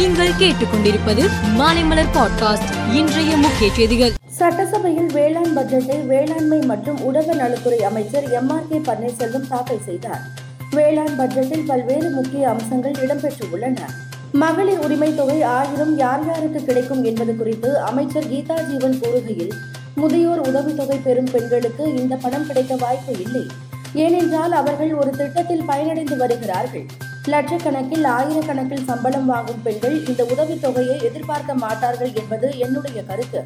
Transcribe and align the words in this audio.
நீங்கள் 0.00 0.32
கேட்டுக்கொண்டிருப்பது 0.32 1.28
மாலைமலர் 1.58 2.12
பாட்காஸ்ட் 2.14 2.94
இன்றைய 2.94 3.36
முக்கிய 3.36 3.72
செய்திகள். 3.72 4.12
சட்டசபையில் 4.26 5.06
வேளாண் 5.06 5.58
பட்ஜெட்டை 5.58 6.06
வேளாண்மை 6.06 6.58
மற்றும் 6.58 7.00
உழவர் 7.00 7.36
நலத்துறை 7.36 7.82
அமைச்சர் 7.82 8.30
எம் 8.30 8.50
ஆர் 8.50 8.68
கே 8.70 8.78
பன்னீர்செல்வம் 8.78 9.48
தாக்கல் 9.48 9.82
செய்தார். 9.84 10.20
வேளாண் 10.70 11.18
பட்ஜெட்டில் 11.18 11.66
பல்வேறு 11.66 12.10
முக்கிய 12.10 12.48
அம்சங்கள் 12.48 12.92
இடம்பெற்றுள்ளன. 12.92 13.78
மகளிர் 14.32 14.78
உரிமை 14.78 15.14
தொகை 15.14 15.42
ஆயிரம் 15.42 15.96
யார் 15.96 16.26
யாருக்கு 16.26 16.64
கிடைக்கும் 16.64 17.04
என்பது 17.04 17.36
குறித்து 17.36 17.78
அமைச்சர் 17.78 18.30
கீதா 18.32 18.62
ஜீவன் 18.70 19.00
கூறுகையில் 19.02 19.52
முதியோர் 19.94 20.40
உதவித்தொகை 20.40 20.96
பெறும் 20.96 21.30
பெண்களுக்கு 21.32 21.94
இந்த 21.94 22.16
பணம் 22.16 22.46
கிடைக்க 22.46 22.76
வாய்ப்பு 22.76 23.12
இல்லை. 23.20 23.46
ஏனென்றால் 23.94 24.52
அவர்கள் 24.52 24.94
ஒரு 24.94 25.10
திட்டத்தில் 25.10 25.68
பயனடைந்து 25.68 26.16
வருகிறார்கள். 26.16 26.86
லட்சக்கணக்கில் 27.32 28.06
ஆயிரக்கணக்கில் 28.16 28.86
சம்பளம் 28.90 29.28
வாங்கும் 29.32 29.62
பெண்கள் 29.64 29.96
இந்த 30.10 30.22
உதவித்தொகையை 30.32 30.96
எதிர்பார்க்க 31.08 31.54
மாட்டார்கள் 31.64 32.12
என்பது 32.20 32.48
என்னுடைய 32.64 33.00
கருத்து. 33.10 33.40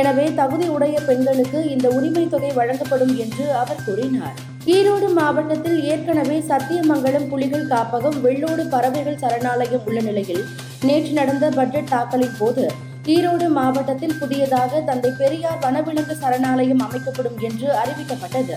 எனவே 0.00 0.26
தகுதி 0.40 0.66
உடைய 0.74 0.96
பெண்களுக்கு 1.08 1.58
இந்த 1.74 1.86
உரிமை 1.96 2.24
தொகை 2.34 2.50
வழங்கப்படும் 2.58 3.14
என்று 3.24 3.44
அவர் 3.62 3.84
கூறினார். 3.86 4.36
ஈரோடு 4.74 5.08
மாவட்டத்தில் 5.18 5.78
ஏற்கனவே 5.92 6.36
சத்தியமங்கலம் 6.50 7.28
புலிகள் 7.32 7.70
காப்பகம் 7.72 8.18
வெள்ளோடு 8.26 8.64
பறவைகள் 8.74 9.20
சரணாலயம் 9.22 9.86
உள்ள 9.88 10.00
நிலையில் 10.08 10.44
நேற்று 10.88 11.12
நடந்த 11.20 11.48
பட்ஜெட் 11.58 11.92
தாக்கலின் 11.94 12.38
போது 12.38 12.64
ஈரோடு 13.14 13.46
மாவட்டத்தில் 13.58 14.18
புதியதாக 14.20 14.80
தந்தை 14.90 15.10
பெரியார் 15.20 15.62
வனவிலங்கு 15.64 16.16
சரணாலயம் 16.22 16.84
அமைக்கப்படும் 16.86 17.40
என்று 17.48 17.68
அறிவிக்கப்பட்டது. 17.82 18.56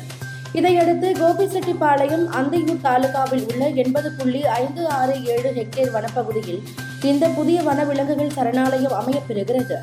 இதையடுத்து 0.58 1.08
கோபிச்செட்டிப்பாளையம் 1.22 2.26
அந்தியூர் 2.40 2.84
தாலுகாவில் 2.86 3.46
உள்ள 3.52 3.63
எண்பது 3.84 4.09
புள்ளி 4.18 4.41
ஐந்து 4.62 4.82
ஆறு 4.98 5.16
ஏழு 5.34 5.50
ஹெக்டேர் 5.58 5.91
வனப்பகுதியில் 5.96 6.62
இந்த 7.12 7.26
புதிய 7.38 7.58
வனவிலங்குகள் 7.62 8.36
சரணாலயம் 8.38 8.96
அமையப்பெறுகிறது. 8.99 9.77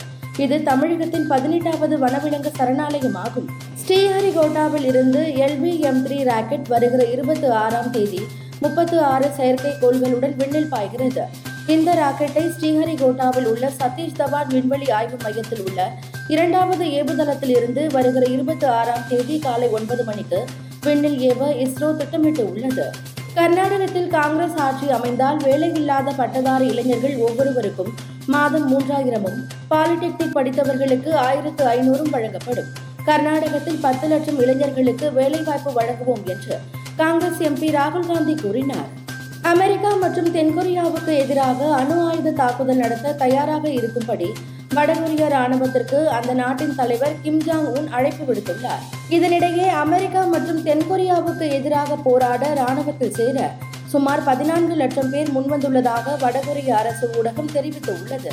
இது 0.44 0.56
தமிழகத்தின் 0.68 1.27
பதினெட்டாவது 1.32 1.94
வனவிலங்கு 2.05 2.50
சரணாலயமாகும். 2.58 3.48
ஸ்ரீஹரிகோட்டாவில் 3.82 4.86
இருந்து 4.92 5.22
எல்வி 5.47 5.72
எம் 5.91 6.02
த்ரீ 6.06 6.19
ராக்கெட் 6.30 6.70
வருகிற 6.75 7.04
இருபத்தி 7.14 7.48
ஆறாம் 7.64 7.91
தேதி 7.97 8.22
முப்பத்து 8.64 8.98
ஆறு 9.12 9.28
செயற்கைக்கோள்களுடன் 9.38 10.36
விண்ணில் 10.41 10.72
பாய்கிறது. 10.75 11.25
இந்த 11.66 11.91
ராக்கெட்டை 11.94 12.42
ஸ்ரீஹரிகோட்டாவில் 12.55 13.44
உள்ள 13.44 13.70
சதீஷ் 13.80 14.16
தவான் 14.18 14.48
விண்வெளி 14.48 14.91
ஆய்வு 14.91 15.16
மையத்தில் 15.22 15.62
உள்ள 15.66 15.80
இரண்டாவது 16.28 16.84
ஏவுதளத்தில் 16.84 17.52
இருந்து 17.56 17.86
வருகிற 17.92 18.27
இருபத்தி 18.30 18.66
ஆறாம் 18.66 19.04
தேதி 19.08 19.38
காலை 19.38 19.69
ஒன்பது 19.69 20.04
மணிக்கு 20.04 20.44
விண்ணில் 20.84 21.19
ஏவ 21.20 21.50
இஸ்ரோ 21.64 21.96
திட்டமிட்டு 21.96 22.50
உள்ளது. 22.50 22.91
கர்நாடகத்தில் 23.34 24.08
காங்கிரஸ் 24.08 24.56
ஆட்சி 24.56 24.91
அமைந்தால் 24.91 25.36
வேலையில்லாத 25.36 26.16
பட்டதாரி 26.16 26.66
இளைஞர்கள் 26.66 27.16
ஒவ்வொருவருக்கும் 27.16 27.92
மாதம் 28.26 28.66
மூன்றாயிரமும் 28.72 29.38
பாலிடெக்னிக் 29.70 30.34
படித்தவர்களுக்கு 30.34 31.12
ஆயிரத்து 31.12 31.64
ஐநூறும் 31.66 32.10
வழங்கப்படும். 32.10 32.66
கர்நாடகத்தில் 33.04 33.80
பத்து 33.80 34.08
லட்சம் 34.08 34.41
இளைஞர்களுக்கு 34.41 35.12
வேலைவாய்ப்பு 35.12 35.72
வழங்குவோம் 35.80 36.24
என்று 36.24 36.58
காங்கிரஸ் 36.97 37.41
எம்பி 37.41 37.70
ராகுல் 37.78 38.06
காந்தி 38.06 38.34
கூறினார். 38.34 39.02
அமெரிக்கா 39.50 39.94
மற்றும் 39.94 40.28
தென்கொரியாவுக்கு 40.34 41.12
எதிராக 41.22 41.74
அணு 41.74 42.08
ஆயுத 42.08 42.30
தாக்குதல் 42.30 42.76
நடத்த 42.76 43.12
தயாராக 43.12 43.68
இருக்கும்படி 43.68 44.28
வடகொரிய 44.74 45.24
ராணுவத்திற்கு 45.28 46.04
அந்த 46.04 46.32
நாட்டின் 46.32 46.74
தலைவர் 46.74 47.16
கிம் 47.22 47.40
ஜாங் 47.40 47.66
உன் 47.78 47.88
அழைப்பு 47.88 48.24
விடுத்துள்ளார். 48.28 48.82
இதனிடையே 49.10 49.66
அமெரிக்கா 49.84 50.24
மற்றும் 50.24 50.64
தென்கொரியாவுக்கு 50.66 51.50
எதிராக 51.50 51.96
போராட 51.96 52.54
ராணுவத்தில் 52.54 53.14
சேர 53.14 53.50
சுமார் 53.86 54.24
பதினான்கு 54.24 54.74
லட்சம் 54.74 55.10
பேர் 55.10 55.30
முன்வந்துள்ளதாக 55.36 56.16
வடகொரிய 56.20 56.70
அரசு 56.70 57.10
ஊடகம் 57.18 57.54
தெரிவித்துள்ளது. 57.54 58.32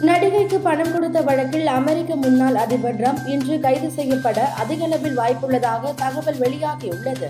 நடிகைக்கு 0.00 0.58
பணம் 0.58 0.92
கொடுத்த 0.92 1.20
வழக்கில் 1.20 1.66
அமெரிக்க 1.66 2.16
முன்னாள் 2.16 2.54
அதிபர் 2.54 2.94
ட்ரம்ப் 2.94 3.26
இன்று 3.26 3.60
கைது 3.60 3.90
செய்யப்பட 3.90 4.48
அதிகளவில் 4.62 5.18
வாய்ப்புள்ளதாக 5.18 5.94
தகவல் 5.96 6.40
வெளியாகியுள்ளது. 6.40 7.28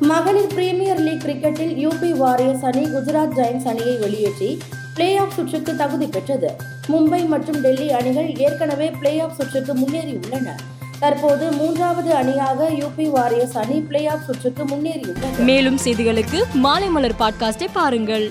மகளிர் 0.00 0.54
பிரீமியர் 0.54 0.98
லீக் 0.98 1.22
கிரிக்கெட்டில் 1.24 1.88
யூபி 1.88 2.10
வாரியர்ஸ் 2.10 2.64
அணி 2.64 2.84
குஜராத் 2.84 3.34
ஜெயின்ஸ் 3.36 3.66
அணியை 3.66 3.96
வெளியேற்றி 3.96 4.58
பிளே 4.94 5.16
ஆஃப் 5.16 5.30
சுற்றுக்கு 5.30 5.76
தகுதி 5.76 6.06
பெற்றது. 6.06 6.56
மும்பை 6.88 7.26
மற்றும் 7.26 7.60
டெல்லி 7.60 7.92
அணிகள் 7.92 8.34
ஏற்கனவே 8.36 8.90
பிளே 8.90 9.20
ஆஃப் 9.20 9.34
சுற்றுக்கு 9.38 9.74
முன்னேறியுள்ளன. 9.74 10.50
தற்போது 10.98 11.52
மூன்றாவது 11.52 12.14
அணியாக 12.14 12.68
யூபி 12.70 13.10
வாரியர்ஸ் 13.10 13.58
அணி 13.58 13.80
பிளே 13.80 14.06
ஆஃப் 14.06 14.24
சுற்றுக்கு 14.26 14.64
முன்னேறியுள்ளது. 14.64 15.38
மேலும் 15.38 15.78
செய்திகளுக்கு 15.84 16.42
மாலைமலர் 16.62 17.10
பாட்காஸ்டை 17.18 17.66
பாருங்கள். 17.72 18.30